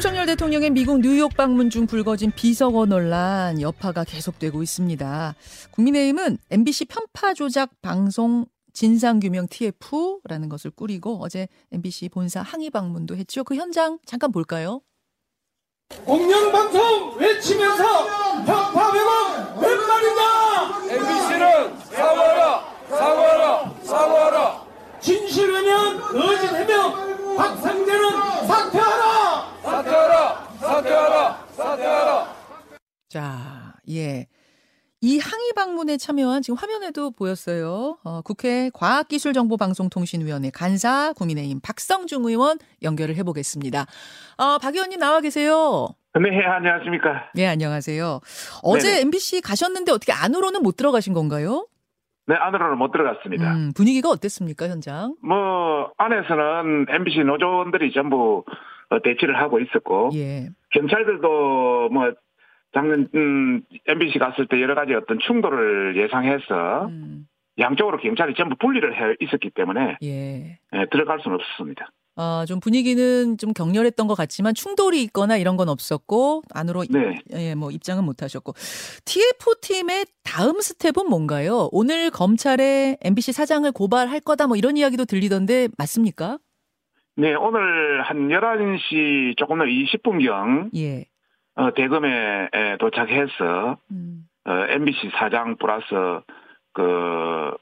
윤석열 0.00 0.24
대통령의 0.24 0.70
미국 0.70 1.02
뉴욕 1.02 1.36
방문 1.36 1.68
중 1.68 1.86
불거진 1.86 2.32
비서거 2.34 2.86
논란 2.86 3.60
여파가 3.60 4.02
계속되고 4.04 4.62
있습니다. 4.62 5.34
국민의힘은 5.72 6.38
MBC 6.48 6.86
편파 6.86 7.34
조작 7.34 7.68
방송 7.82 8.46
진상규명 8.72 9.48
TF라는 9.48 10.48
것을 10.48 10.70
꾸리고 10.70 11.18
어제 11.20 11.48
MBC 11.70 12.08
본사 12.08 12.40
항의 12.40 12.70
방문도 12.70 13.14
했죠. 13.14 13.44
그 13.44 13.56
현장 13.56 13.98
잠깐 14.06 14.32
볼까요? 14.32 14.80
공영방송 16.06 17.18
외치면서 17.18 18.44
편파 18.46 18.92
왜곡 18.92 19.62
웬 19.62 19.86
말이냐 19.86 20.94
MBC는 20.94 21.78
사과하라, 21.78 22.74
사과하라, 22.88 23.74
사과하라. 23.82 24.66
진실 25.02 25.52
외면 25.52 26.00
거짓 26.00 26.46
해명 26.54 27.36
박상재는 27.36 28.46
사퇴하라 28.46 29.50
사퇴하라, 29.70 30.48
사퇴하라, 30.60 31.46
사퇴하라. 31.56 32.36
자, 33.10 33.74
예. 33.90 34.26
이 35.02 35.18
항의 35.18 35.52
방문에 35.56 35.96
참여한 35.96 36.42
지금 36.42 36.56
화면에도 36.56 37.10
보였어요. 37.10 37.98
어, 38.04 38.20
국회 38.22 38.70
과학기술정보방송통신위원회 38.72 40.50
간사 40.50 41.14
국민의힘 41.16 41.60
박성중 41.60 42.24
의원 42.26 42.58
연결을 42.84 43.16
해보겠습니다. 43.16 43.86
어, 44.38 44.58
박 44.58 44.74
의원님 44.74 45.00
나와 45.00 45.20
계세요. 45.20 45.88
네, 46.20 46.44
안녕하십니까. 46.44 47.30
네, 47.34 47.48
안녕하세요. 47.48 48.20
어제 48.62 48.88
네네. 48.88 49.00
MBC 49.00 49.40
가셨는데 49.40 49.90
어떻게 49.90 50.12
안으로는 50.12 50.62
못 50.62 50.76
들어가신 50.76 51.12
건가요? 51.12 51.66
네, 52.28 52.36
안으로는 52.36 52.78
못 52.78 52.92
들어갔습니다. 52.92 53.54
음, 53.54 53.72
분위기가 53.74 54.08
어땠습니까, 54.10 54.68
현장? 54.68 55.16
뭐, 55.20 55.90
안에서는 55.98 56.86
MBC 56.88 57.24
노조원들이 57.24 57.92
전부 57.92 58.44
어, 58.90 59.00
대치를 59.02 59.36
하고 59.40 59.58
있었고, 59.58 60.10
예. 60.14 60.50
경찰들도 60.72 61.88
뭐, 61.90 62.12
작년, 62.72 63.08
음, 63.14 63.62
MBC 63.86 64.18
갔을 64.18 64.46
때 64.46 64.60
여러 64.60 64.74
가지 64.74 64.94
어떤 64.94 65.18
충돌을 65.18 65.96
예상해서, 65.96 66.86
음, 66.86 67.26
양쪽으로 67.58 67.98
경찰이 67.98 68.34
전부 68.36 68.56
분리를 68.56 68.94
해 68.94 69.16
있었기 69.20 69.50
때문에, 69.50 69.96
예. 70.02 70.58
예, 70.72 70.86
들어갈 70.90 71.20
수는 71.20 71.36
없었습니다. 71.36 71.90
아, 72.16 72.44
좀 72.46 72.60
분위기는 72.60 73.38
좀 73.38 73.52
격렬했던 73.52 74.06
것 74.06 74.14
같지만 74.14 74.52
충돌이 74.54 75.02
있거나 75.04 75.36
이런 75.36 75.56
건 75.56 75.68
없었고 75.68 76.42
안으로 76.52 76.84
네. 76.90 77.18
예, 77.32 77.54
뭐 77.54 77.70
입장은 77.70 78.04
못 78.04 78.22
하셨고. 78.22 78.52
TF 79.04 79.60
팀의 79.62 80.06
다음 80.22 80.60
스텝은 80.60 81.08
뭔가요? 81.08 81.68
오늘 81.72 82.10
검찰에 82.10 82.98
MBC 83.00 83.32
사장을 83.32 83.70
고발할 83.72 84.20
거다 84.20 84.48
뭐 84.48 84.56
이런 84.56 84.76
이야기도 84.76 85.04
들리던데 85.04 85.68
맞습니까? 85.78 86.38
네, 87.16 87.34
오늘 87.34 88.02
한 88.02 88.28
11시 88.28 89.36
조금 89.36 89.58
더 89.58 89.64
20분경, 89.64 90.76
예. 90.76 91.06
어, 91.60 91.74
대검에 91.74 92.48
에, 92.52 92.76
도착해서, 92.78 93.76
음. 93.90 94.26
어, 94.46 94.52
MBC 94.70 95.10
사장 95.14 95.56
플러스, 95.56 95.86
그, 96.72 97.54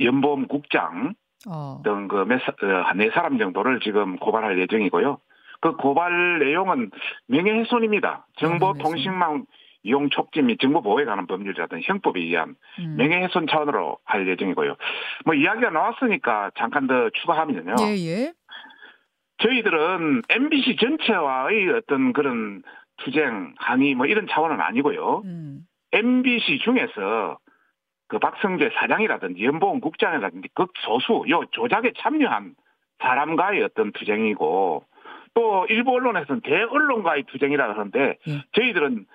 연보험 0.00 0.46
국장, 0.46 1.14
어. 1.48 1.80
등그 1.82 2.24
몇, 2.28 2.40
네 2.94 3.10
사람 3.10 3.38
정도를 3.38 3.80
지금 3.80 4.16
고발할 4.16 4.60
예정이고요. 4.60 5.18
그 5.60 5.76
고발 5.76 6.38
내용은 6.38 6.92
명예훼손입니다. 7.26 8.26
정보통신망 8.36 9.46
이용 9.84 10.08
촉진 10.10 10.46
및 10.46 10.60
정보 10.60 10.80
보호에 10.80 11.04
관한 11.04 11.26
법률이라 11.26 11.66
든 11.66 11.80
형법에 11.82 12.20
의한 12.20 12.54
음. 12.78 12.96
명예훼손 12.96 13.48
차원으로 13.48 13.98
할 14.04 14.28
예정이고요. 14.28 14.76
뭐 15.24 15.34
이야기가 15.34 15.70
나왔으니까 15.70 16.52
잠깐 16.56 16.86
더 16.86 17.10
추가하면요. 17.10 17.74
예, 17.80 17.96
예. 18.06 18.32
저희들은 19.38 20.22
MBC 20.28 20.76
전체와의 20.76 21.70
어떤 21.70 22.12
그런 22.12 22.62
투쟁, 23.04 23.54
항의 23.58 23.94
뭐 23.94 24.06
이런 24.06 24.26
차원은 24.28 24.60
아니고요. 24.60 25.22
음. 25.24 25.66
MBC 25.92 26.60
중에서 26.60 27.38
그 28.08 28.18
박성재 28.18 28.70
사장이라든지 28.74 29.44
연보원 29.44 29.80
국장이라든지 29.80 30.48
극소수 30.54 31.24
요 31.30 31.44
조작에 31.50 31.92
참여한 31.98 32.54
사람과의 33.00 33.62
어떤 33.62 33.92
투쟁이고 33.92 34.84
또 35.34 35.66
일부 35.68 35.92
언론에서는 35.92 36.42
대언론과의 36.42 37.24
투쟁이라 37.24 37.70
하는데 37.70 38.18
예. 38.28 38.44
저희들은 38.52 39.06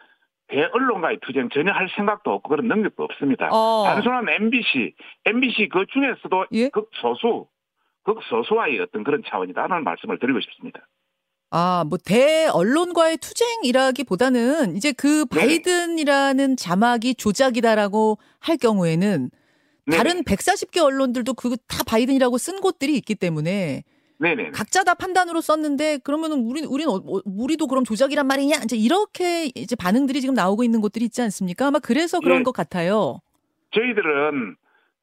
대언론과의 0.47 1.19
투쟁 1.21 1.49
전혀 1.49 1.71
할 1.71 1.89
생각도 1.95 2.31
없고 2.31 2.49
그런 2.49 2.67
능력도 2.67 3.03
없습니다. 3.03 3.49
어. 3.51 3.83
단순한 3.85 4.27
MBC, 4.29 4.93
MBC 5.25 5.69
그 5.69 5.85
중에서도 5.87 6.45
예? 6.53 6.69
극소수, 6.69 7.47
극소수와의 8.03 8.79
어떤 8.79 9.03
그런 9.03 9.21
차원이다라는 9.27 9.83
말씀을 9.83 10.19
드리고 10.19 10.39
싶습니다. 10.41 10.87
아, 11.49 11.85
뭐 11.87 11.97
대 11.97 12.47
언론과의 12.47 13.17
투쟁이라기보다는 13.17 14.75
이제 14.75 14.91
그 14.91 15.25
네. 15.31 15.39
바이든이라는 15.39 16.57
자막이 16.57 17.15
조작이다라고 17.15 18.17
할 18.39 18.57
경우에는 18.57 19.29
네네. 19.85 19.97
다른 19.97 20.23
140개 20.23 20.83
언론들도 20.83 21.33
그다 21.33 21.83
바이든이라고 21.85 22.37
쓴 22.37 22.59
곳들이 22.59 22.95
있기 22.97 23.15
때문에 23.15 23.83
네네. 24.19 24.51
각자 24.51 24.83
다 24.83 24.93
판단으로 24.95 25.41
썼는데 25.41 25.99
그러면은 25.99 26.39
우리 26.39 26.65
우리는 26.65 26.91
어, 26.91 26.95
어, 26.95 27.21
우리도 27.25 27.67
그럼 27.67 27.85
조작이란 27.85 28.27
말이냐 28.27 28.57
이제 28.63 28.75
이렇게 28.75 29.51
이제 29.55 29.75
반응들이 29.75 30.19
지금 30.21 30.33
나오고 30.33 30.63
있는 30.63 30.81
곳들이 30.81 31.05
있지 31.05 31.21
않습니까? 31.21 31.67
아마 31.67 31.79
그래서 31.79 32.19
그런 32.19 32.39
예. 32.39 32.43
것 32.43 32.51
같아요. 32.51 33.21
저희들은 33.71 34.55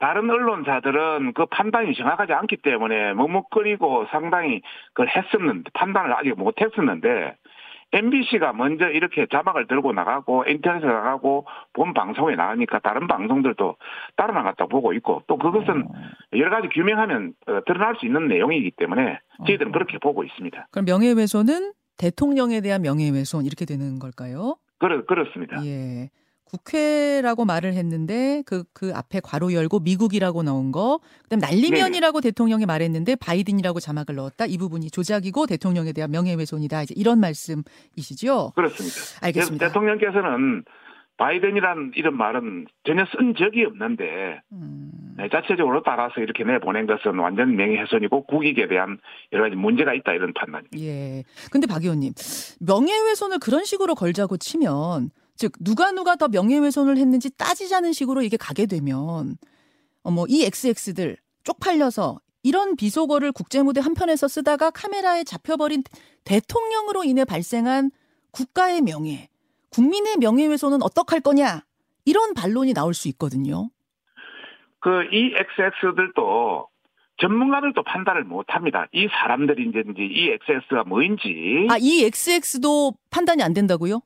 다른 0.04 0.28
언론사들은 0.28 1.32
그 1.32 1.46
판단이 1.46 1.94
정확하지 1.94 2.34
않기 2.34 2.58
때문에 2.58 3.14
머뭇거리고 3.14 4.04
상당히 4.10 4.60
그걸 4.92 5.08
했었는데 5.08 5.70
판단을 5.72 6.12
아직 6.12 6.34
못했었는데 6.36 7.34
MBC가 7.90 8.52
먼저 8.52 8.90
이렇게 8.90 9.24
자막을 9.32 9.66
들고 9.66 9.94
나가고 9.94 10.44
인터넷에 10.46 10.86
나가고 10.86 11.46
본 11.72 11.94
방송에 11.94 12.34
나가니까 12.34 12.80
다른 12.80 13.06
방송들도 13.06 13.76
따라 14.16 14.34
나갔다 14.34 14.66
보고 14.66 14.92
있고 14.92 15.22
또 15.26 15.38
그것은 15.38 15.88
여러 16.34 16.50
가지 16.50 16.68
규명하면 16.68 17.32
어, 17.46 17.60
드러날 17.64 17.96
수 17.96 18.04
있는 18.04 18.28
내용이기 18.28 18.72
때문에 18.72 19.20
저희들은 19.46 19.70
어. 19.70 19.72
그렇게 19.72 19.96
보고 19.96 20.22
있습니다. 20.22 20.66
그럼 20.70 20.84
명예훼손은 20.84 21.72
대통령에 21.96 22.60
대한 22.60 22.82
명예훼손 22.82 23.46
이렇게 23.46 23.64
되는 23.64 23.98
걸까요? 23.98 24.56
그렇, 24.78 25.06
그렇습니다. 25.06 25.64
예. 25.64 26.10
국회라고 26.54 27.44
말을 27.44 27.74
했는데 27.74 28.42
그, 28.46 28.64
그 28.72 28.92
앞에 28.94 29.20
괄호 29.20 29.52
열고 29.52 29.80
미국이라고 29.80 30.42
넣은 30.44 30.70
거, 30.70 31.00
그다음 31.24 31.42
에 31.42 31.46
날리면이라고 31.46 32.20
대통령이 32.20 32.66
말했는데 32.66 33.16
바이든이라고 33.16 33.80
자막을 33.80 34.14
넣었다. 34.14 34.46
이 34.46 34.56
부분이 34.58 34.90
조작이고 34.90 35.46
대통령에 35.46 35.92
대한 35.92 36.10
명예훼손이다. 36.10 36.82
이제 36.82 36.94
이런 36.96 37.18
말씀이시죠? 37.20 38.52
그렇습니다. 38.54 39.26
알겠습니다. 39.26 39.66
대통령께서는 39.66 40.64
바이든이란 41.16 41.92
이런 41.94 42.16
말은 42.16 42.66
전혀 42.84 43.04
쓴 43.16 43.34
적이 43.36 43.66
없는데 43.66 44.40
음, 44.52 45.14
네, 45.16 45.28
자체적으로 45.28 45.82
따라서 45.84 46.20
이렇게 46.20 46.42
내보낸 46.42 46.86
것은 46.86 47.18
완전 47.18 47.54
명예훼손이고 47.54 48.26
국익에 48.26 48.66
대한 48.66 48.98
여러 49.32 49.44
가지 49.44 49.54
문제가 49.54 49.94
있다 49.94 50.12
이런 50.12 50.32
판단입니다. 50.34 50.78
예. 50.78 51.22
근데 51.52 51.68
박 51.68 51.82
의원님, 51.82 52.12
명예훼손을 52.60 53.38
그런 53.38 53.64
식으로 53.64 53.94
걸자고 53.94 54.38
치면, 54.38 55.10
즉 55.36 55.52
누가 55.60 55.90
누가 55.92 56.16
더 56.16 56.28
명예훼손을 56.28 56.96
했는지 56.96 57.30
따지자는 57.36 57.92
식으로 57.92 58.22
이게 58.22 58.36
가게 58.36 58.66
되면, 58.66 59.36
어머 60.02 60.24
이 60.28 60.44
XX들 60.44 61.16
쪽팔려서 61.44 62.20
이런 62.42 62.76
비속어를 62.76 63.32
국제무대 63.32 63.80
한편에서 63.80 64.28
쓰다가 64.28 64.70
카메라에 64.70 65.24
잡혀버린 65.24 65.82
대통령으로 66.24 67.04
인해 67.04 67.24
발생한 67.24 67.90
국가의 68.30 68.82
명예, 68.82 69.28
국민의 69.70 70.18
명예훼손은 70.18 70.82
어떡할 70.82 71.20
거냐 71.20 71.64
이런 72.04 72.34
반론이 72.34 72.74
나올 72.74 72.94
수 72.94 73.08
있거든요. 73.08 73.70
그 74.80 74.90
이 75.10 75.32
XX들도 75.34 76.68
전문가들도 77.18 77.82
판단을 77.84 78.24
못합니다. 78.24 78.86
이 78.92 79.08
사람들인지 79.08 79.78
이 79.98 80.30
XX가 80.30 80.84
뭐인지 80.84 81.68
아이 81.70 82.04
XX도 82.04 82.92
판단이 83.10 83.42
안 83.42 83.54
된다고요? 83.54 84.00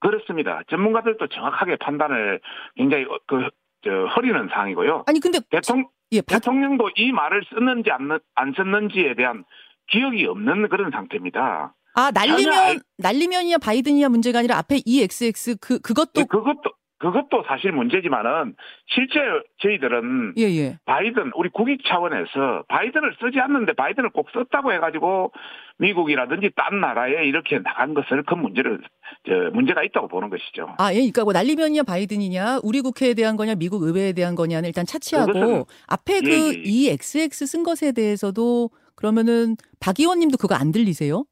그렇습니다. 0.00 0.62
전문가들도 0.70 1.26
정확하게 1.28 1.76
판단을 1.76 2.40
굉장히 2.76 3.04
어, 3.04 3.18
그 3.26 3.48
저, 3.84 3.90
허리는 4.16 4.48
상이고요. 4.52 5.04
아니 5.06 5.20
근데 5.20 5.38
대통령 5.50 5.88
예, 6.12 6.20
박- 6.22 6.34
대통령도 6.36 6.90
이 6.96 7.12
말을 7.12 7.44
썼는지 7.52 7.90
안, 7.90 8.08
넣- 8.08 8.22
안 8.34 8.52
썼는지에 8.56 9.14
대한 9.14 9.44
기억이 9.90 10.24
없는 10.26 10.68
그런 10.68 10.90
상태입니다. 10.90 11.74
아 11.94 12.12
전혀 12.12 12.32
날리면 12.32 12.52
알- 12.58 12.80
날리면이야 12.98 13.58
바이든이야 13.58 14.08
문제가 14.08 14.38
아니라 14.40 14.56
앞에 14.58 14.78
EXX 14.84 15.56
그 15.60 15.80
그것도 15.80 16.20
예, 16.20 16.24
그것도 16.24 16.70
그것도 16.98 17.44
사실 17.46 17.70
문제지만은 17.72 18.56
실제 18.86 19.20
저희들은 19.62 20.34
예 20.36 20.44
예 20.56 20.78
바이든 20.84 21.32
우리 21.36 21.48
국익 21.48 21.84
차원에서 21.86 22.64
바이든을 22.68 23.16
쓰지 23.20 23.38
않는데 23.38 23.74
바이든을 23.74 24.10
꼭 24.10 24.28
썼다고 24.32 24.72
해가지고 24.72 25.32
미국이라든지 25.78 26.50
딴 26.56 26.80
나라에 26.80 27.24
이렇게 27.24 27.60
나간 27.60 27.94
것을 27.94 28.24
그 28.24 28.34
문제를 28.34 28.80
저 29.26 29.32
문제가 29.52 29.84
있다고 29.84 30.08
보는 30.08 30.28
것이죠. 30.28 30.74
아 30.78 30.90
예 30.92 30.96
그러니까 30.96 31.22
뭐 31.24 31.32
날리면이야 31.32 31.84
바이든이냐 31.84 32.60
우리 32.64 32.80
국회에 32.80 33.14
대한 33.14 33.36
거냐 33.36 33.54
미국 33.54 33.82
의회에 33.84 34.12
대한 34.12 34.34
거냐는 34.34 34.66
일단 34.68 34.84
차치하고 34.84 35.66
앞에 35.86 36.20
그 36.20 36.30
예, 36.30 36.58
예. 36.58 36.62
EXX 36.64 37.46
쓴 37.46 37.62
것에 37.62 37.92
대해서도 37.92 38.70
그러면은 38.96 39.54
박 39.78 39.94
의원님도 40.00 40.36
그거 40.38 40.56
안 40.56 40.72
들리세요? 40.72 41.24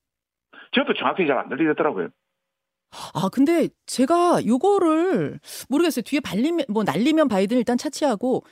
저도 0.73 0.95
정확히 0.95 1.27
잘 1.27 1.39
안 1.39 1.49
들리더라고요. 1.49 2.09
아, 3.15 3.29
근데 3.31 3.69
제가 3.87 4.45
요거를 4.47 5.41
모르겠어요. 5.69 6.03
뒤에 6.03 6.21
발리면, 6.21 6.67
뭐 6.69 6.83
날리면 6.85 7.29
바이든 7.29 7.57
일단 7.59 7.77
차치하고 7.79 8.45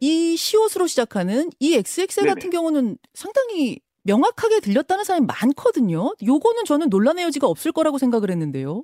이 0.00 0.36
시옷으로 0.36 0.86
시작하는 0.86 1.50
이 1.60 1.74
XXL 1.74 2.24
네네. 2.24 2.34
같은 2.34 2.50
경우는 2.50 2.98
상당히 3.14 3.78
명확하게 4.04 4.60
들렸다는 4.60 5.04
사람이 5.04 5.26
많거든요. 5.26 6.12
요거는 6.24 6.64
저는 6.64 6.88
논란의 6.90 7.24
여지가 7.24 7.46
없을 7.46 7.72
거라고 7.72 7.98
생각을 7.98 8.30
했는데요. 8.30 8.82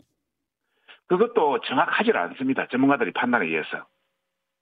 그것도 1.08 1.60
정확하지 1.68 2.10
않습니다. 2.14 2.66
전문가들이 2.70 3.12
판단에 3.12 3.46
의해서. 3.46 3.86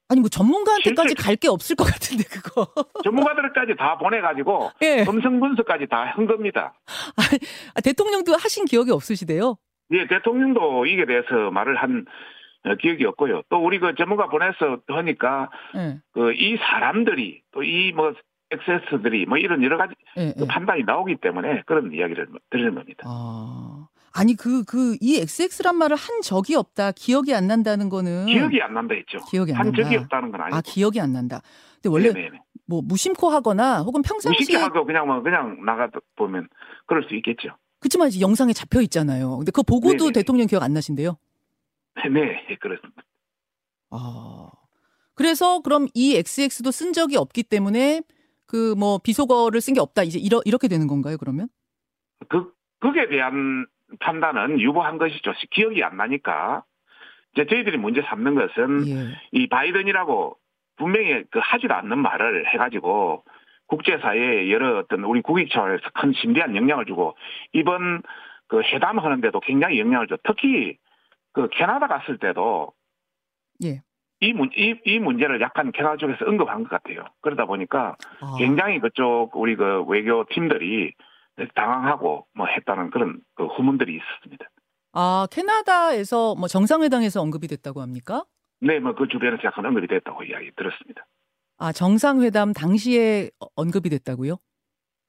아니 0.09 0.19
뭐 0.19 0.27
전문가한테까지 0.29 1.15
갈 1.15 1.37
게 1.37 1.47
없을 1.47 1.75
것 1.77 1.85
같은데 1.85 2.25
그거. 2.25 2.67
전문가들까지 3.05 3.75
다 3.77 3.97
보내가지고 3.97 4.71
예. 4.81 5.05
음성 5.07 5.39
분석까지 5.39 5.87
다 5.89 6.11
한 6.13 6.27
겁니다. 6.27 6.73
아, 7.73 7.79
대통령도 7.81 8.35
하신 8.35 8.65
기억이 8.65 8.91
없으시대요. 8.91 9.55
예, 9.91 10.07
대통령도 10.07 10.85
이게 10.85 11.05
대해서 11.05 11.51
말을 11.51 11.75
한 11.75 12.05
어, 12.65 12.75
기억이 12.75 13.05
없고요. 13.05 13.41
또 13.49 13.57
우리 13.57 13.79
그 13.79 13.93
전문가 13.95 14.27
보내서 14.29 14.79
하니까 14.87 15.49
예. 15.75 15.99
그이 16.13 16.57
사람들이 16.57 17.41
또 17.51 17.63
이 17.63 17.91
뭐 17.93 18.13
액세스들이 18.53 19.25
뭐 19.27 19.37
이런 19.37 19.63
여러 19.63 19.77
가지 19.77 19.93
예, 20.17 20.33
그 20.37 20.43
예. 20.43 20.47
판단이 20.47 20.83
나오기 20.83 21.15
때문에 21.21 21.63
그런 21.65 21.91
이야기를 21.93 22.27
드리는 22.49 22.75
겁니다. 22.75 23.03
아. 23.07 23.87
아니 24.13 24.35
그 24.35 24.63
그 24.65 24.97
이 24.99 25.19
XX란 25.21 25.77
말을 25.77 25.95
한 25.95 26.21
적이 26.21 26.55
없다. 26.55 26.91
기억이 26.91 27.33
안 27.33 27.47
난다는 27.47 27.87
거는 27.87 28.25
기억이 28.25 28.61
안 28.61 28.73
난다 28.73 28.93
했죠. 28.93 29.19
기억이 29.31 29.53
안 29.53 29.59
한 29.59 29.65
난다. 29.67 29.83
적이 29.83 29.95
없다는 29.97 30.31
건 30.31 30.41
아니고. 30.41 30.57
아, 30.57 30.61
기억이 30.65 30.99
안 30.99 31.13
난다. 31.13 31.39
근데 31.75 31.87
원래 31.89 32.11
네네네. 32.11 32.39
뭐 32.67 32.81
무심코 32.83 33.29
하거나 33.29 33.79
혹은 33.83 34.01
평상시에 34.01 34.57
무식하고 34.57 34.85
그냥 34.85 35.07
뭐 35.07 35.21
그냥 35.21 35.63
나가 35.65 35.89
보면 36.17 36.49
그럴 36.87 37.03
수 37.07 37.15
있겠죠. 37.15 37.55
그렇지만 37.81 38.07
이제 38.07 38.21
영상에 38.21 38.53
잡혀 38.53 38.79
있잖아요. 38.81 39.37
근데 39.37 39.51
그거 39.51 39.63
보고도 39.63 40.05
네네. 40.05 40.11
대통령 40.13 40.47
기억 40.47 40.63
안 40.63 40.71
나신대요. 40.73 41.17
네, 42.11 42.55
그렇습니다. 42.59 43.01
아. 43.89 44.49
그래서 45.15 45.59
그럼 45.61 45.87
이 45.93 46.15
XX도 46.15 46.71
쓴 46.71 46.93
적이 46.93 47.17
없기 47.17 47.43
때문에 47.43 48.01
그 48.45 48.75
뭐 48.77 48.99
비속어를 48.99 49.59
쓴 49.61 49.73
게 49.73 49.79
없다. 49.81 50.03
이제 50.03 50.19
이러, 50.19 50.41
이렇게 50.45 50.67
되는 50.67 50.87
건가요, 50.87 51.17
그러면? 51.17 51.47
그 52.29 52.53
그에 52.79 53.09
대한 53.09 53.65
판단은 53.99 54.59
유보한 54.59 54.97
것이죠. 54.97 55.33
기억이 55.51 55.83
안 55.83 55.97
나니까 55.97 56.63
이제 57.33 57.45
저희들이 57.47 57.77
문제 57.77 58.01
삼는 58.03 58.35
것은 58.35 58.87
예. 58.87 59.07
이 59.31 59.47
바이든이라고 59.49 60.37
분명히 60.77 61.23
그 61.31 61.39
하지도 61.41 61.73
않는 61.73 61.97
말을 61.99 62.47
해가지고 62.53 63.23
국제사회에 63.71 64.51
여러 64.51 64.79
어떤 64.79 65.03
우리 65.05 65.21
국익 65.21 65.49
차원에서 65.49 65.81
큰 65.93 66.11
심대한 66.13 66.55
영향을 66.55 66.85
주고 66.85 67.15
이번 67.53 68.03
그 68.47 68.61
회담하는 68.61 69.21
데도 69.21 69.39
굉장히 69.39 69.79
영향을 69.79 70.07
줘. 70.07 70.17
특히 70.23 70.77
그 71.31 71.47
캐나다 71.49 71.87
갔을 71.87 72.17
때도 72.17 72.73
예. 73.63 73.81
이, 74.19 74.33
문, 74.33 74.51
이, 74.55 74.75
이 74.85 74.99
문제를 74.99 75.39
약간 75.39 75.71
캐나다 75.71 75.95
쪽에서 75.95 76.25
언급한 76.25 76.63
것 76.63 76.69
같아요. 76.69 77.05
그러다 77.21 77.45
보니까 77.45 77.95
아. 78.19 78.35
굉장히 78.37 78.79
그쪽 78.79 79.31
우리 79.35 79.55
그 79.55 79.83
외교 79.83 80.25
팀들이 80.25 80.93
당황하고 81.55 82.27
뭐 82.35 82.45
했다는 82.47 82.91
그런 82.91 83.21
그 83.35 83.45
후문들이 83.45 83.95
있었습니다. 83.95 84.45
아, 84.93 85.27
캐나다에서 85.31 86.35
뭐 86.35 86.49
정상회담에서 86.49 87.21
언급이 87.21 87.47
됐다고 87.47 87.81
합니까? 87.81 88.25
네, 88.59 88.79
뭐 88.79 88.93
그 88.93 89.07
주변에서 89.07 89.41
약간 89.45 89.65
언급이 89.65 89.87
됐다고 89.87 90.23
이야기 90.23 90.51
들었습니다. 90.55 91.05
아, 91.61 91.71
정상회담 91.71 92.53
당시에 92.53 93.29
어- 93.39 93.45
언급이 93.55 93.91
됐다고요? 93.91 94.37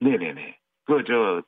네네네. 0.00 0.58
그, 0.84 1.02
저, 1.06 1.42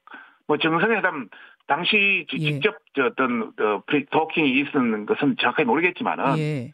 뭐 0.48 0.56
정상회담 0.56 1.28
당시 1.66 2.24
지- 2.30 2.38
예. 2.40 2.52
직접 2.52 2.74
저 2.96 3.04
어떤 3.06 3.54
그 3.54 3.80
free- 3.86 4.06
talking이 4.06 4.60
있었는 4.60 5.04
것은 5.04 5.36
정확하게 5.38 5.64
모르겠지만은 5.64 6.38
예. 6.38 6.70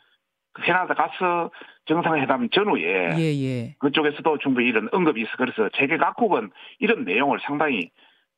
캐나다 0.63 0.95
가서 0.95 1.51
정상회담 1.87 2.51
전후에 2.51 3.17
예, 3.19 3.21
예. 3.43 3.75
그쪽에서도 3.81 4.39
충분히 4.39 4.69
이런 4.69 4.89
언급이 4.93 5.23
있어 5.23 5.31
그래서 5.37 5.69
세계 5.77 5.97
각국은 5.97 6.53
이런 6.79 7.05
내용을 7.05 7.41
상당히 7.43 7.91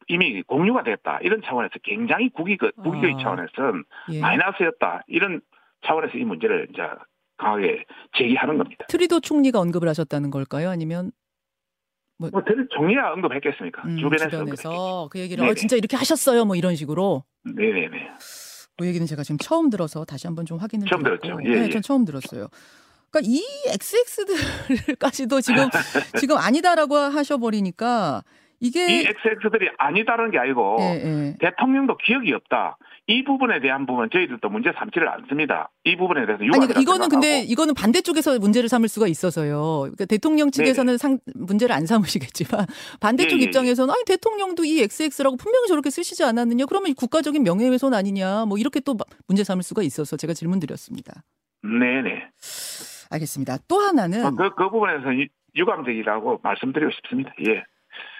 이미 0.08 0.40
공유가 0.42 0.82
됐다 0.84 1.18
이런 1.20 1.42
차원에서 1.42 1.74
굉장히 1.82 2.30
국익 2.30 2.60
국익의 2.82 3.14
아. 3.14 3.18
차원에서는 3.22 3.84
예. 4.12 4.20
마이너스였다 4.20 5.02
이런 5.06 5.42
차원에서 5.86 6.16
이 6.16 6.24
문제를 6.24 6.68
이제 6.70 6.82
강하게 7.42 7.84
제기하는 8.16 8.58
겁니다. 8.58 8.84
트리도 8.88 9.20
총리가 9.20 9.58
언급을 9.60 9.88
하셨다는 9.88 10.30
걸까요? 10.30 10.70
아니면 10.70 11.10
뭐 12.18 12.30
들- 12.46 12.68
종리가 12.70 13.12
언급했겠습니까? 13.14 13.82
음, 13.84 13.96
주변에서, 13.98 14.30
주변에서 14.30 15.08
그 15.10 15.18
얘기를 15.18 15.44
어. 15.44 15.54
진짜 15.54 15.76
이렇게 15.76 15.96
하셨어요? 15.96 16.44
뭐 16.44 16.54
이런 16.56 16.76
식으로. 16.76 17.24
네네네. 17.44 18.10
그 18.78 18.86
얘기는 18.86 19.04
제가 19.06 19.22
지금 19.24 19.38
처음 19.38 19.70
들어서 19.70 20.04
다시 20.04 20.26
한번 20.26 20.46
좀 20.46 20.58
확인을 20.58 20.86
처음 20.88 21.02
드렸고. 21.02 21.26
들었죠. 21.26 21.42
예, 21.50 21.58
네, 21.60 21.64
예. 21.66 21.68
전 21.70 21.82
처음 21.82 22.04
들었어요. 22.04 22.48
그러니까 23.10 23.30
이 23.30 23.42
XX들까지도 23.72 25.40
지금 25.40 25.68
지금 26.20 26.36
아니다라고 26.38 26.94
하셔버리니까 26.96 28.22
이게 28.60 28.86
이 29.02 29.06
XX들이 29.06 29.68
아니다라는 29.76 30.30
게 30.30 30.38
아니고 30.38 30.76
예, 30.80 30.84
예. 31.04 31.36
대통령도 31.40 31.96
기억이 31.98 32.32
없다. 32.32 32.78
이 33.08 33.24
부분에 33.24 33.60
대한 33.60 33.84
부분 33.84 34.08
저희들도 34.10 34.48
문제 34.48 34.70
삼지를 34.78 35.08
않습니다. 35.08 35.70
이 35.84 35.96
부분에 35.96 36.24
대해서 36.24 36.40
아니 36.44 36.50
그러니까 36.50 36.80
이거는 36.80 37.08
근데 37.08 37.26
생각하고. 37.26 37.52
이거는 37.52 37.74
반대쪽에서 37.74 38.38
문제를 38.38 38.68
삼을 38.68 38.88
수가 38.88 39.08
있어서요. 39.08 39.80
그러니까 39.82 40.04
대통령 40.04 40.50
측에서는 40.52 40.98
상, 40.98 41.18
문제를 41.34 41.74
안 41.74 41.84
삼으시겠지만 41.84 42.64
반대쪽 43.00 43.32
예, 43.32 43.36
예, 43.38 43.40
예. 43.40 43.44
입장에서는 43.46 43.92
아니 43.92 44.04
대통령도 44.06 44.64
이 44.64 44.80
XX라고 44.82 45.36
분명히 45.36 45.66
저렇게 45.66 45.90
쓰시지 45.90 46.22
않았느냐? 46.22 46.66
그러면 46.66 46.94
국가적인 46.94 47.42
명예훼손 47.42 47.92
아니냐? 47.92 48.44
뭐 48.46 48.56
이렇게 48.56 48.78
또 48.78 48.96
문제 49.26 49.42
삼을 49.42 49.64
수가 49.64 49.82
있어서 49.82 50.16
제가 50.16 50.32
질문 50.32 50.60
드렸습니다. 50.60 51.24
네네. 51.62 52.28
알겠습니다. 53.10 53.58
또 53.68 53.80
하나는 53.80 54.24
어, 54.24 54.30
그, 54.30 54.54
그 54.54 54.70
부분에서 54.70 55.12
유- 55.16 55.26
유감적이라고 55.56 56.40
말씀드리고 56.42 56.90
싶습니다. 56.92 57.34
예. 57.48 57.64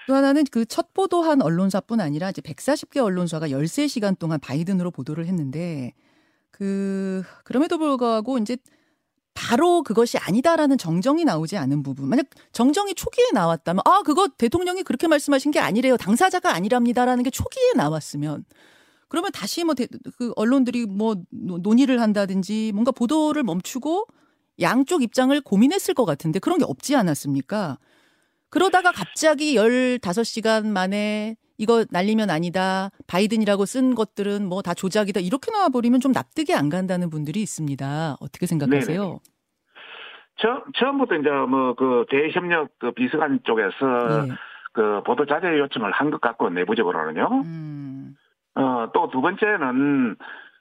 또 0.06 0.14
하나는 0.14 0.44
그 0.44 0.64
첫 0.66 0.92
보도한 0.94 1.42
언론사뿐 1.42 2.00
아니라 2.00 2.30
이제 2.30 2.40
140개 2.42 2.98
언론사가 3.02 3.48
13시간 3.48 4.18
동안 4.18 4.40
바이든으로 4.40 4.90
보도를 4.90 5.26
했는데 5.26 5.92
그 6.50 7.22
그럼에도 7.44 7.78
불구하고 7.78 8.38
이제 8.38 8.56
바로 9.34 9.82
그것이 9.82 10.18
아니다라는 10.18 10.76
정정이 10.78 11.24
나오지 11.24 11.56
않은 11.56 11.82
부분. 11.82 12.08
만약 12.08 12.26
정정이 12.52 12.94
초기에 12.94 13.30
나왔다면 13.32 13.82
아, 13.86 14.02
그거 14.02 14.28
대통령이 14.28 14.82
그렇게 14.82 15.08
말씀하신 15.08 15.52
게 15.52 15.58
아니래요. 15.60 15.96
당사자가 15.96 16.54
아니랍니다라는 16.54 17.22
게 17.24 17.30
초기에 17.30 17.72
나왔으면 17.76 18.44
그러면 19.08 19.32
다시 19.32 19.64
뭐 19.64 19.74
그 20.18 20.32
언론들이 20.36 20.86
뭐 20.86 21.16
노- 21.30 21.58
논의를 21.58 22.00
한다든지 22.00 22.72
뭔가 22.74 22.90
보도를 22.92 23.42
멈추고 23.42 24.06
양쪽 24.60 25.02
입장을 25.02 25.38
고민했을 25.40 25.94
것 25.94 26.04
같은데 26.04 26.38
그런 26.38 26.58
게 26.58 26.64
없지 26.66 26.94
않았습니까? 26.96 27.78
그러다가 28.52 28.92
갑자기 28.92 29.56
15시간 29.56 30.66
만에 30.68 31.36
이거 31.58 31.84
날리면 31.90 32.28
아니다. 32.30 32.90
바이든이라고 33.06 33.64
쓴 33.66 33.94
것들은 33.94 34.46
뭐 34.46 34.62
다 34.62 34.74
조작이다. 34.74 35.20
이렇게 35.20 35.50
나와버리면 35.50 36.00
좀 36.00 36.12
납득이 36.12 36.54
안 36.54 36.68
간다는 36.68 37.08
분들이 37.10 37.40
있습니다. 37.40 38.16
어떻게 38.20 38.46
생각하세요? 38.46 39.20
처, 40.36 40.62
처음부터 40.78 41.16
이제 41.16 41.30
뭐 41.30 41.74
그 41.74 42.04
대외협력 42.10 42.68
그 42.78 42.92
비서관 42.92 43.40
쪽에서 43.44 44.26
예. 44.28 44.32
그 44.72 45.02
보도 45.06 45.26
자제 45.26 45.58
요청을 45.58 45.90
한 45.92 46.10
것 46.10 46.20
같고 46.20 46.50
내부적으로는요. 46.50 47.42
음, 47.44 48.16
어, 48.54 48.90
또 48.92 49.08
두 49.10 49.20
번째는 49.20 50.16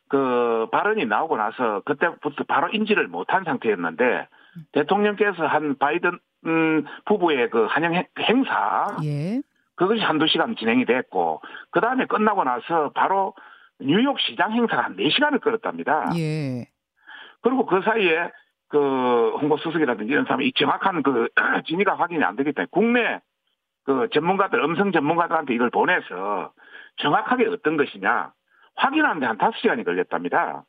그 0.10 0.68
발언이 0.72 1.06
나오고 1.06 1.38
나서 1.38 1.82
그때부터 1.86 2.44
바로 2.48 2.68
인지를 2.70 3.08
못한 3.08 3.44
상태였는데 3.46 4.28
대통령께서 4.74 5.46
한 5.48 5.78
바이든 5.78 6.20
음, 6.46 6.86
부부의 7.06 7.50
그 7.50 7.66
환영 7.66 7.94
행- 7.94 8.08
행사 8.20 8.88
예. 9.04 9.42
그것이 9.76 10.02
한두 10.02 10.28
시간 10.28 10.56
진행이 10.56 10.86
됐고 10.86 11.42
그 11.72 11.80
다음에 11.82 12.06
끝나고 12.06 12.44
나서 12.44 12.92
바로 12.94 13.34
뉴욕 13.80 14.20
시장 14.20 14.52
행사가 14.54 14.84
한 14.84 14.96
4시간을 14.96 15.42
끌었답니다. 15.42 16.12
예. 16.18 16.68
그리고 17.42 17.66
그 17.66 17.82
사이에 17.82 18.32
그 18.68 18.78
홍보 19.40 19.58
수석이라든지 19.58 20.12
이런 20.12 20.26
사람이 20.26 20.48
이 20.48 20.54
정확한 20.54 21.04
그 21.04 21.28
진위가 21.68 21.96
확인이 21.96 22.24
안 22.24 22.36
되기 22.36 22.54
때문에 22.54 22.68
국내 22.72 23.22
그 23.84 24.08
전문가들 24.14 24.64
음성 24.64 24.92
전문가들한테 24.92 25.54
이걸 25.56 25.70
보내서 25.72 26.54
정확하게 26.98 27.48
어떤 27.48 27.78
것이냐 27.78 28.32
확인하는데 28.76 29.26
한 29.26 29.38
5시간이 29.38 29.84
걸렸답니다. 29.84 30.64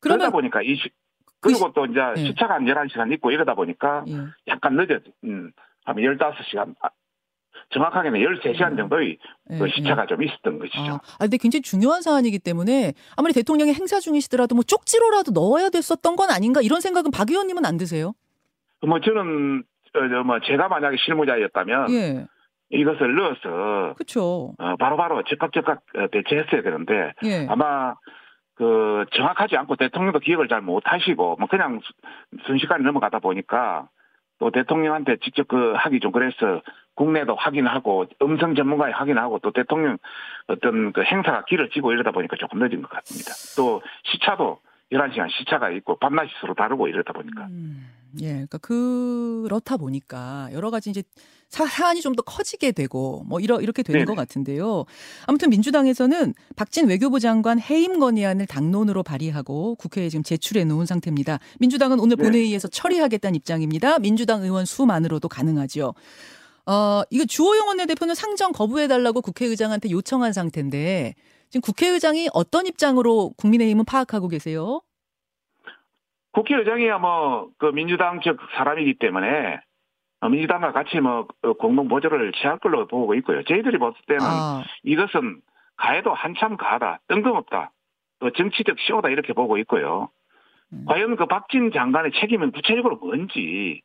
그러다 0.00 0.30
그러면 0.30 0.32
보니까 0.32 0.62
이 0.62 0.74
시, 0.76 0.90
그 1.46 1.52
그리고 1.52 1.72
또 1.72 1.86
이제 1.86 2.00
예. 2.16 2.24
시차가 2.26 2.54
한 2.54 2.64
11시간 2.64 3.12
있고 3.14 3.30
이러다 3.30 3.54
보니까 3.54 4.04
예. 4.08 4.14
약간 4.48 4.76
늦어 4.76 4.98
음, 5.24 5.52
하면 5.84 6.16
15시간 6.16 6.74
아, 6.82 6.88
정확하게는 7.70 8.20
13시간 8.20 8.76
정도의 8.76 9.18
예, 9.50 9.58
그 9.58 9.66
예. 9.66 9.70
시차가 9.70 10.06
좀 10.06 10.22
있었던 10.22 10.58
것이죠. 10.58 10.78
아, 10.78 10.94
아, 10.94 11.18
근데 11.20 11.36
굉장히 11.36 11.62
중요한 11.62 12.02
사안이기 12.02 12.38
때문에 12.38 12.92
아무리 13.16 13.32
대통령이 13.32 13.72
행사 13.72 13.98
중이시더라도 14.00 14.54
뭐 14.54 14.62
쪽지로라도 14.64 15.32
넣어야 15.32 15.70
됐었던 15.70 16.16
건 16.16 16.30
아닌가 16.30 16.60
이런 16.62 16.80
생각은 16.80 17.10
박 17.10 17.30
의원님은 17.30 17.64
안 17.64 17.76
드세요? 17.76 18.12
뭐 18.86 19.00
저는 19.00 19.64
어, 19.94 20.08
저, 20.08 20.22
뭐 20.22 20.38
제가 20.40 20.68
만약에 20.68 20.96
실무자였다면 21.04 21.90
예. 21.92 22.26
이것을 22.70 23.14
넣어서 23.14 23.94
그렇죠. 23.94 24.54
어, 24.58 24.76
바로바로 24.78 25.22
즉각 25.24 25.52
즉각 25.52 25.82
어, 25.96 26.06
대처했어야 26.10 26.62
되는데 26.62 27.12
예. 27.24 27.46
아마 27.48 27.94
그 28.56 29.04
정확하지 29.14 29.56
않고 29.56 29.76
대통령도 29.76 30.18
기억을 30.20 30.48
잘 30.48 30.60
못하시고 30.62 31.36
뭐 31.38 31.48
그냥 31.48 31.80
수- 31.84 31.92
순식간에 32.46 32.82
넘어가다 32.84 33.18
보니까 33.18 33.88
또 34.38 34.50
대통령한테 34.50 35.16
직접 35.22 35.46
그 35.48 35.72
하기 35.76 36.00
좀 36.00 36.12
그래서 36.12 36.62
국내도 36.94 37.34
확인하고 37.34 38.06
음성 38.22 38.54
전문가에 38.54 38.92
확인하고 38.92 39.38
또 39.40 39.50
대통령 39.50 39.98
어떤 40.46 40.92
그 40.92 41.02
행사가 41.02 41.44
길을 41.44 41.70
지고 41.70 41.92
이러다 41.92 42.10
보니까 42.10 42.36
조금 42.36 42.58
늦은 42.58 42.82
것 42.82 42.90
같습니다. 42.90 43.32
또 43.56 43.82
시차도 44.04 44.58
11시간 44.92 45.28
시차가 45.30 45.70
있고 45.70 45.98
밤낮이 45.98 46.30
서로 46.40 46.54
다르고 46.54 46.88
이러다 46.88 47.12
보니까 47.12 47.46
음, 47.46 47.88
예, 48.22 48.28
그러니까 48.28 48.58
그렇다 48.58 49.76
보니까 49.76 50.48
여러 50.52 50.70
가지 50.70 50.90
이제 50.90 51.02
사, 51.48 51.66
사안이 51.66 52.00
좀 52.00 52.16
더 52.16 52.22
커지게 52.22 52.72
되고 52.72 53.22
뭐 53.26 53.40
이러 53.40 53.60
이렇게 53.60 53.82
되는 53.82 54.00
네네. 54.00 54.06
것 54.06 54.14
같은데요. 54.14 54.84
아무튼 55.26 55.50
민주당에서는 55.50 56.34
박진 56.56 56.88
외교부 56.88 57.20
장관 57.20 57.60
해임 57.60 57.98
건의안을 57.98 58.46
당론으로 58.46 59.02
발의하고 59.02 59.74
국회에 59.76 60.08
지금 60.08 60.22
제출해 60.22 60.64
놓은 60.64 60.86
상태입니다. 60.86 61.38
민주당은 61.60 62.00
오늘 62.00 62.16
네. 62.16 62.22
본회의에서 62.24 62.68
처리하겠다는 62.68 63.34
입장입니다. 63.36 63.98
민주당 63.98 64.42
의원 64.42 64.64
수만으로도 64.64 65.28
가능하죠. 65.28 65.94
어, 66.66 67.02
이거 67.10 67.24
주호영 67.24 67.68
원내대표는 67.68 68.14
상정 68.14 68.52
거부해 68.52 68.88
달라고 68.88 69.20
국회의장한테 69.20 69.90
요청한 69.90 70.32
상태인데 70.32 71.14
지금 71.50 71.60
국회의장이 71.60 72.28
어떤 72.32 72.66
입장으로 72.66 73.34
국민의힘은 73.36 73.84
파악하고 73.84 74.28
계세요? 74.28 74.80
국회의장이야 76.36 76.98
뭐 76.98 77.50
그 77.58 77.72
민주당 77.72 78.20
쪽 78.20 78.38
사람이기 78.56 78.98
때문에 78.98 79.60
어, 80.20 80.28
민주당과 80.28 80.72
같이 80.72 81.00
뭐 81.00 81.26
어, 81.42 81.52
공동 81.54 81.88
보조를 81.88 82.32
취할 82.32 82.58
걸로 82.58 82.86
보고 82.86 83.14
있고요. 83.14 83.42
저희들이 83.44 83.78
봤을 83.78 83.96
때는 84.06 84.22
아, 84.22 84.64
이것은 84.82 85.40
가해도 85.76 86.14
한참 86.14 86.56
가하다, 86.56 87.00
뜬금없다, 87.08 87.70
또 88.20 88.30
정치적 88.30 88.76
쇼다 88.80 89.10
이렇게 89.10 89.32
보고 89.32 89.58
있고요. 89.58 90.08
음. 90.72 90.84
과연 90.86 91.16
그 91.16 91.26
박진 91.26 91.70
장관의 91.70 92.12
책임은 92.12 92.52
구체적으로 92.52 92.96
뭔지 92.96 93.82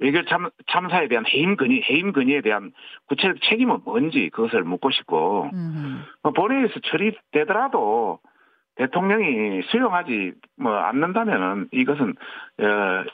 외교 0.00 0.24
참, 0.24 0.50
참사에 0.68 1.08
대한 1.08 1.24
해임 1.26 1.56
건의, 1.56 1.82
해임 1.88 2.12
건의에 2.12 2.40
대한 2.40 2.72
구체적 3.06 3.42
책임은 3.42 3.80
뭔지 3.84 4.30
그것을 4.32 4.64
묻고 4.64 4.90
싶고 4.90 5.50
음. 5.52 6.04
뭐 6.22 6.32
본회의에서 6.32 6.74
처리되더라도 6.80 8.20
대통령이 8.76 9.62
수용하지 9.70 10.32
뭐 10.56 10.72
않는다면은 10.74 11.68
이것은 11.72 12.10
어, 12.10 13.04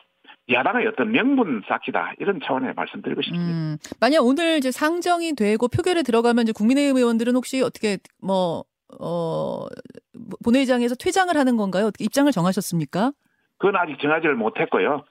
야당의 0.51 0.87
어떤 0.89 1.13
명분 1.13 1.63
쌓기다 1.69 2.15
이런 2.19 2.41
차원에 2.45 2.73
말씀드리고 2.75 3.23
싶습니다. 3.23 3.53
음, 3.53 3.77
만약 4.01 4.21
오늘 4.25 4.57
이제 4.59 4.71
상정이 4.71 5.35
되고 5.37 5.69
표결에 5.69 6.03
들어가면 6.03 6.43
이제 6.45 6.53
국민의힘 6.53 6.97
의원들은 6.97 7.35
혹시 7.37 7.63
어떻게 7.63 7.99
뭐, 8.21 8.65
어, 9.01 9.67
본회의장에서 10.45 10.97
퇴장을 10.97 11.35
하는 11.37 11.57
건가요? 11.57 11.87
어떻게 11.87 12.05
입장을 12.05 12.31
정하셨습니까? 12.33 13.13
그건 13.59 13.77
아직 13.77 13.99
정하지를 14.01 14.35
못했고요. 14.35 15.05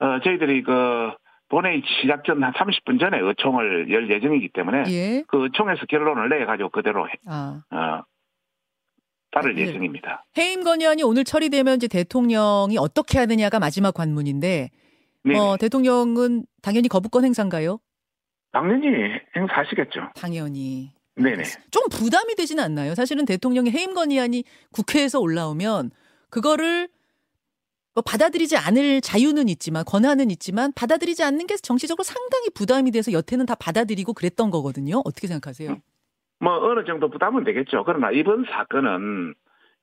어, 0.00 0.20
저희들이 0.24 0.62
그 0.62 1.10
본회의 1.50 1.82
시작 2.00 2.24
전 2.24 2.42
한 2.42 2.52
30분 2.52 2.98
전에 2.98 3.18
의총을 3.20 3.90
열 3.92 4.10
예정이기 4.10 4.48
때문에 4.48 4.84
예. 4.88 5.22
그 5.28 5.44
의총에서 5.44 5.86
결론을 5.86 6.28
내 6.30 6.44
가지고 6.46 6.70
그대로 6.70 7.08
해- 7.08 7.12
아. 7.26 7.60
어, 7.70 8.02
따를 9.32 9.54
네. 9.54 9.62
예정입니다. 9.62 10.24
해임 10.36 10.64
건의안이 10.64 11.02
오늘 11.02 11.24
처리되면 11.24 11.76
이제 11.76 11.88
대통령이 11.88 12.78
어떻게 12.78 13.18
하느냐가 13.18 13.58
마지막 13.58 13.94
관문인데, 13.94 14.70
네, 15.24 15.38
어, 15.38 15.56
대통령은 15.56 16.44
당연히 16.62 16.88
거부권 16.88 17.24
행사인가요? 17.24 17.78
당연히 18.52 18.86
행사하시겠죠. 19.36 20.00
당연히. 20.14 20.92
네네. 21.16 21.42
좀 21.70 21.82
부담이 21.90 22.34
되지는 22.34 22.64
않나요? 22.64 22.94
사실은 22.94 23.24
대통령의 23.24 23.72
해임 23.72 23.94
건의안이 23.94 24.44
국회에서 24.72 25.20
올라오면 25.20 25.90
그거를 26.30 26.88
뭐 27.94 28.02
받아들이지 28.02 28.56
않을 28.56 29.00
자유는 29.00 29.48
있지만 29.48 29.84
권한은 29.84 30.30
있지만 30.30 30.72
받아들이지 30.72 31.22
않는 31.22 31.46
게 31.46 31.56
정치적으로 31.56 32.04
상당히 32.04 32.48
부담이 32.50 32.92
돼서 32.92 33.12
여태는 33.12 33.46
다 33.46 33.54
받아들이고 33.56 34.14
그랬던 34.14 34.50
거거든요. 34.50 35.02
어떻게 35.04 35.26
생각하세요? 35.26 35.76
뭐 36.40 36.56
어느 36.70 36.84
정도 36.84 37.08
부담은 37.10 37.44
되겠죠. 37.44 37.84
그러나 37.84 38.10
이번 38.10 38.44
사건은 38.50 39.34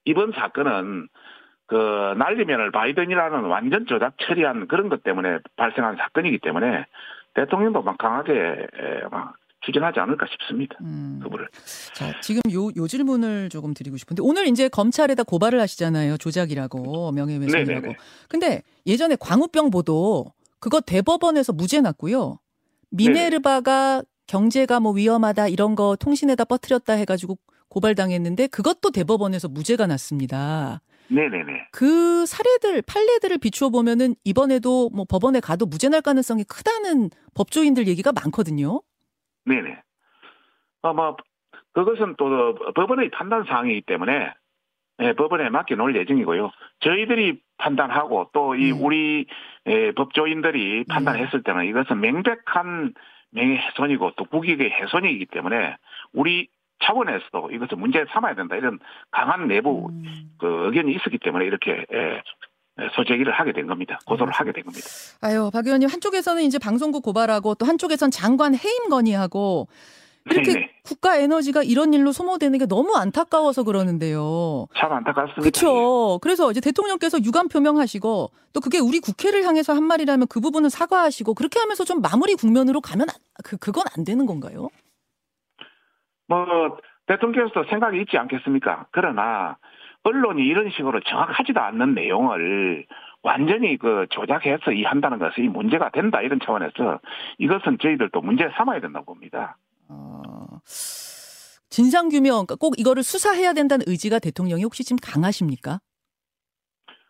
이번 0.06 0.32
사건은 0.32 1.08
그 1.68 1.76
날리면을 2.18 2.72
바이든이라는 2.72 3.42
완전 3.46 3.86
조작 3.86 4.16
처리한 4.20 4.68
그런 4.68 4.90
것 4.90 5.04
때문에 5.04 5.40
발생한 5.56 5.98
사건이기 5.98 6.40
때문에 6.40 6.86
대통령도 7.36 7.82
막 7.84 7.98
강하게 7.98 8.34
에, 8.34 9.08
막 9.12 9.36
추진하지 9.62 10.00
않을까 10.00 10.26
싶습니다. 10.28 10.78
음. 10.82 11.20
그분을. 11.22 11.48
자, 11.94 12.20
지금 12.22 12.42
요, 12.54 12.70
요 12.76 12.88
질문을 12.88 13.50
조금 13.50 13.74
드리고 13.74 13.98
싶은데 13.98 14.22
오늘 14.24 14.48
이제 14.48 14.70
검찰에다 14.70 15.24
고발을 15.24 15.60
하시잖아요. 15.60 16.18
조작이라고 16.18 17.12
명예훼손이라고. 17.12 17.66
네네네. 17.66 17.96
근데 18.30 18.62
예전에 18.86 19.18
광우병 19.20 19.70
보도 19.72 20.26
그거 20.60 20.80
대법원에서 20.80 21.54
무죄 21.54 21.82
났고요. 21.82 22.40
미네르바가 22.92 24.04
경제가 24.28 24.80
뭐 24.80 24.92
위험하다 24.92 25.48
이런 25.48 25.76
거 25.76 25.96
통신에다 25.96 26.46
퍼뜨렸다 26.46 26.94
해가지고 26.94 27.38
고발당했는데 27.70 28.48
그것도 28.48 28.92
대법원에서 28.92 29.48
무죄가 29.50 29.88
났습니다. 29.88 30.82
네네네. 31.10 31.70
그 31.72 32.26
사례들 32.26 32.82
판례들을 32.82 33.38
비추어 33.38 33.70
보면은 33.70 34.16
이번에도 34.24 34.90
뭐 34.90 35.06
법원에 35.10 35.40
가도 35.40 35.66
무죄 35.66 35.90
날 35.90 36.02
가능성이 36.02 36.44
크다는 36.44 37.10
법조인들 37.34 37.88
얘기가 37.88 38.12
많거든요. 38.12 38.82
네네. 39.46 39.82
어, 40.82 40.94
뭐, 40.94 41.16
그것은 41.74 42.16
또 42.18 42.56
법원의 42.76 43.12
판단 43.12 43.46
사항이기 43.46 43.82
때문에, 43.82 44.34
예, 45.00 45.14
법원에 45.14 45.50
맡겨놓을 45.50 45.96
예정이고요. 45.96 46.52
저희들이 46.80 47.40
판단하고 47.58 48.32
또이 48.34 48.72
네. 48.72 48.80
우리 48.80 49.28
예, 49.68 49.92
법조인들이 49.92 50.86
판단했을 50.86 51.44
때는 51.44 51.66
이것은 51.66 52.02
명백한 52.02 52.94
명예 53.38 53.58
훼손이고 53.58 54.12
또 54.18 54.26
국익의 54.26 54.70
훼손이기 54.72 55.28
때문에 55.28 55.78
우리 56.14 56.50
차원에서도 56.84 57.52
이것을 57.52 57.78
문제 57.78 58.06
삼아야 58.12 58.36
된다 58.36 58.56
이런 58.56 58.80
강한 59.12 59.48
내부 59.48 59.90
음. 59.90 60.32
그 60.38 60.66
의견이 60.66 60.94
있었기 60.94 61.18
때문에 61.20 61.46
이렇게 61.46 61.86
예, 61.92 62.22
소제기를 62.94 63.34
하게 63.34 63.54
된 63.54 63.66
겁니다. 63.66 64.00
고소를 64.06 64.32
하게 64.32 64.52
된 64.52 64.64
겁니다. 64.64 64.88
아유, 65.22 65.50
박 65.52 65.66
의원님 65.66 65.90
한쪽에서는 65.90 66.44
이제 66.44 66.60
방송국 66.60 67.04
고발하고 67.04 67.56
또 67.56 67.66
한쪽에선 67.66 68.12
장관 68.12 68.54
해임 68.54 68.90
건의하고 68.90 69.68
이렇게 70.32 70.54
네네. 70.54 70.70
국가 70.84 71.18
에너지가 71.18 71.64
이런 71.64 71.94
일로 71.94 72.12
소모되는 72.12 72.58
게 72.60 72.66
너무 72.66 72.96
안타까워서 72.96 73.64
그러는데요. 73.64 74.68
참 74.78 74.92
안타깝습니다. 74.94 75.42
그렇죠. 75.42 76.20
그래서 76.22 76.50
이제 76.52 76.62
대통령께서 76.62 77.20
유감 77.24 77.48
표명하시고 77.50 78.30
또 78.54 78.60
그게 78.62 78.80
우리 78.80 79.00
국회를 79.00 79.44
향해서 79.44 79.74
한 79.74 79.84
말이라면 79.84 80.28
그 80.30 80.40
부분은 80.40 80.70
사과하시고 80.70 81.34
그렇게 81.34 81.60
하면서 81.60 81.84
좀 81.84 82.02
마무리 82.02 82.36
국면으로 82.36 82.82
가면 82.82 83.08
안- 83.10 83.16
그 83.44 83.58
그건 83.58 83.84
안 83.98 84.04
되는 84.04 84.26
건가요? 84.26 84.70
뭐 86.28 86.78
대통령께서도 87.08 87.70
생각이 87.70 88.00
있지 88.02 88.18
않겠습니까? 88.18 88.88
그러나 88.92 89.58
언론이 90.04 90.44
이런 90.46 90.70
식으로 90.72 91.00
정확하지도 91.02 91.60
않는 91.60 91.94
내용을 91.94 92.86
완전히 93.24 93.78
그 93.78 94.06
조작해서 94.10 94.72
이 94.72 94.84
한다는 94.84 95.20
것이 95.20 95.42
문제가 95.42 95.90
된다 95.90 96.22
이런 96.22 96.40
차원에서 96.44 97.00
이것은 97.40 97.78
저희들도 97.82 98.22
문제 98.22 98.50
삼아야 98.58 98.80
된다고 98.80 99.06
봅니다. 99.14 99.58
어, 99.90 100.46
진상 101.70 102.10
규명 102.10 102.46
그러니까 102.46 102.56
꼭 102.56 102.80
이거를 102.80 103.04
수사해야 103.04 103.54
된다는 103.54 103.86
의지가 103.88 104.20
대통령이 104.20 104.64
혹시 104.64 104.84
지금 104.84 104.98
강하십니까? 105.02 105.80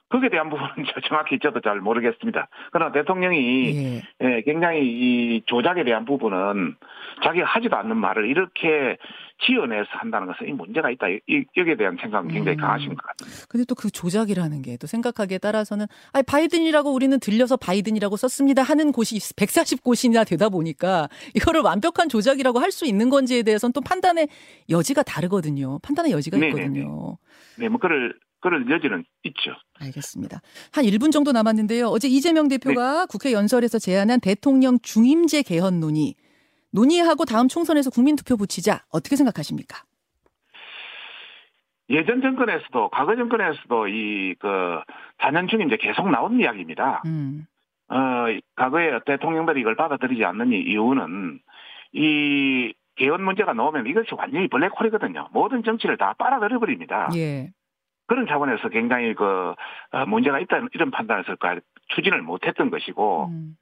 거기에 0.10 0.30
대한 0.30 0.50
부분은 0.50 0.70
저 0.94 1.02
정확히 1.08 1.38
저도 1.40 1.60
잘 1.62 1.80
모르겠습니다. 1.82 2.48
그러나 2.72 2.92
대통령이 2.92 3.76
예. 3.76 4.02
예, 4.22 4.42
굉장히 4.44 4.82
이 4.84 5.42
조작에 5.46 5.84
대한 5.84 6.06
부분은 6.06 6.76
자기가 7.24 7.46
하지도 7.46 7.76
않는 7.78 7.98
말을 7.98 8.28
이렇게 8.30 8.98
지어내서 9.46 9.88
한다는 9.92 10.28
것은 10.28 10.48
이 10.48 10.52
문제가 10.52 10.90
있다. 10.90 11.08
이, 11.10 11.46
여기에 11.56 11.76
대한 11.76 11.98
생각은 12.00 12.30
굉장히 12.30 12.58
음. 12.58 12.62
강하신 12.62 12.90
것 12.96 12.98
같습니다. 13.04 13.46
근데 13.50 13.66
또 13.66 13.76
그 13.76 13.92
조작이라는 13.92 14.62
게 14.64 14.78
또 14.80 14.86
생각하기에 14.88 15.40
따라서는 15.40 15.88
아니 16.14 16.24
바이든이라고 16.24 16.94
우리는 16.94 17.20
들려서 17.20 17.58
바이든이라고 17.58 18.16
썼습니다 18.18 18.62
하는 18.64 18.92
곳이 18.92 19.18
140곳이나 19.36 20.28
되다 20.28 20.50
보니까 20.50 21.10
이거를 21.36 21.62
완벽한 21.62 22.10
조작이라고 22.10 22.60
할 22.60 22.72
수 22.72 22.86
있는 22.86 23.10
건지에 23.10 23.42
대해서는 23.44 23.74
또 23.74 23.82
판단의 23.82 24.28
여지가 24.70 25.02
다르거든요. 25.04 25.80
판단의 25.80 26.12
여지가 26.12 26.38
네네네. 26.38 26.62
있거든요. 26.62 27.18
네, 27.58 27.70
뭐 27.70 27.80
그럴 27.80 28.14
그럴 28.40 28.70
여지는 28.70 29.04
있죠. 29.24 29.52
알겠습니다. 29.80 30.42
한 30.72 30.86
1분 30.86 31.12
정도 31.12 31.32
남았는데요. 31.32 31.88
어제 31.88 32.08
이재명 32.08 32.48
대표가 32.48 33.06
국회 33.08 33.34
연설에서 33.34 33.80
제안한 33.80 34.20
대통령 34.20 34.78
중임제 34.82 35.42
개헌 35.44 35.80
논의 35.80 36.16
논의하고 36.72 37.26
다음 37.26 37.48
총선에서 37.48 37.90
국민투표 37.90 38.38
붙이자 38.38 38.84
어떻게 38.90 39.16
생각하십니까? 39.16 39.84
예전 41.90 42.22
정권에서도 42.22 42.90
과거 42.90 43.16
정권에서도 43.16 43.88
이그 43.88 44.48
4년 45.20 45.50
중임제 45.50 45.78
계속 45.78 46.10
나온 46.10 46.40
이야기입니다. 46.40 47.02
음. 47.06 47.46
어 47.90 48.26
과거에 48.56 49.00
대통령들이 49.06 49.62
이걸 49.62 49.76
받아들이지 49.78 50.26
않는 50.26 50.52
이- 50.52 50.64
이유는 50.64 51.40
이 51.94 52.74
개헌 52.98 53.24
문제가 53.24 53.54
나오면 53.54 53.88
이것이 53.88 54.10
완전히 54.18 54.50
블랙홀이거든요. 54.50 55.30
모든 55.32 55.64
정치를 55.64 55.98
다 55.98 56.14
빨아들여 56.18 56.60
버립니다. 56.60 57.10
예. 57.16 57.52
그런 58.08 58.26
차원에서 58.28 58.70
굉장히 58.70 59.14
그 59.14 59.54
어, 59.92 60.06
문제가 60.08 60.40
있다는 60.40 60.70
이런 60.74 60.92
판단을 60.92 61.24
쓸까 61.26 61.60
추진을 61.90 62.22
못했던 62.22 62.70
것이고 62.70 63.28
음. 63.28 63.58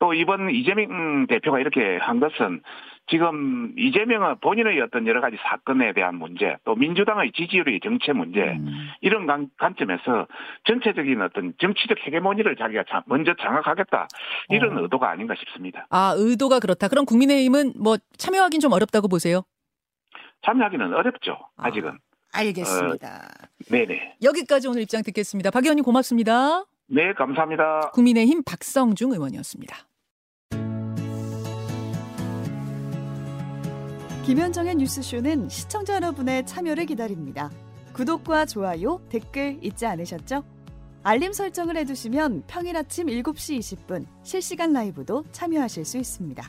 또 0.00 0.14
이번 0.14 0.50
이재명 0.50 1.26
대표가 1.26 1.58
이렇게 1.58 1.96
한 1.96 2.20
것은 2.20 2.62
지금 3.08 3.72
이재명은 3.76 4.36
본인의 4.40 4.80
어떤 4.82 5.06
여러 5.08 5.20
가지 5.20 5.36
사건에 5.42 5.92
대한 5.92 6.14
문제 6.16 6.56
또 6.64 6.76
민주당의 6.76 7.32
지지율의 7.32 7.80
정체 7.82 8.12
문제 8.12 8.40
음. 8.42 8.90
이런 9.00 9.26
관, 9.26 9.48
관점에서 9.58 10.28
전체적인 10.64 11.20
어떤 11.22 11.52
정치적 11.58 11.98
헤게모니를 12.06 12.54
자기가 12.56 12.84
자- 12.88 13.02
먼저 13.06 13.34
장악하겠다 13.34 14.06
이런 14.50 14.78
어. 14.78 14.82
의도가 14.82 15.10
아닌가 15.10 15.34
싶습니다. 15.34 15.86
아, 15.90 16.14
의도가 16.16 16.60
그렇다. 16.60 16.86
그럼 16.88 17.04
국민의힘은 17.04 17.72
뭐 17.82 17.96
참여하긴 18.18 18.60
좀 18.60 18.72
어렵다고 18.72 19.08
보세요? 19.08 19.42
참여하기는 20.42 20.94
어렵죠. 20.94 21.38
아. 21.56 21.66
아직은. 21.68 21.98
알겠습니다. 22.32 23.28
네네. 23.70 24.16
여기까지 24.22 24.68
오늘 24.68 24.82
입장 24.82 25.02
듣겠습니다. 25.02 25.50
박 25.50 25.64
의원님 25.64 25.84
고맙습니다. 25.84 26.64
네 26.86 27.12
감사합니다. 27.14 27.90
국민의힘 27.92 28.42
박성중 28.44 29.12
의원이었습니다. 29.12 29.76
김현정의 34.24 34.74
뉴스쇼는 34.76 35.48
시청자 35.48 35.94
여러분의 35.94 36.44
참여를 36.44 36.84
기다립니다. 36.84 37.50
구독과 37.94 38.44
좋아요, 38.44 39.00
댓글 39.08 39.58
잊지 39.62 39.86
않으셨죠? 39.86 40.44
알림 41.02 41.32
설정을 41.32 41.76
해두시면 41.78 42.44
평일 42.46 42.76
아침 42.76 43.06
7시 43.06 43.58
20분 43.58 44.04
실시간 44.22 44.74
라이브도 44.74 45.24
참여하실 45.32 45.84
수 45.86 45.96
있습니다. 45.96 46.46